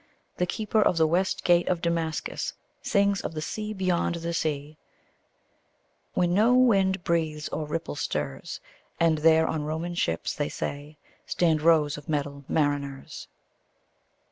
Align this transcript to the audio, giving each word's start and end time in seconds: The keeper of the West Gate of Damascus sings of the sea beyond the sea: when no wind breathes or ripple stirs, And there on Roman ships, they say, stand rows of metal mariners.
The 0.37 0.47
keeper 0.47 0.81
of 0.81 0.97
the 0.97 1.05
West 1.05 1.43
Gate 1.43 1.67
of 1.67 1.79
Damascus 1.83 2.53
sings 2.81 3.21
of 3.21 3.35
the 3.35 3.39
sea 3.43 3.71
beyond 3.71 4.15
the 4.15 4.33
sea: 4.33 4.79
when 6.15 6.33
no 6.33 6.55
wind 6.55 7.03
breathes 7.03 7.47
or 7.49 7.67
ripple 7.67 7.93
stirs, 7.95 8.59
And 8.99 9.19
there 9.19 9.45
on 9.45 9.61
Roman 9.63 9.93
ships, 9.93 10.33
they 10.33 10.49
say, 10.49 10.97
stand 11.27 11.61
rows 11.61 11.99
of 11.99 12.09
metal 12.09 12.43
mariners. 12.47 13.27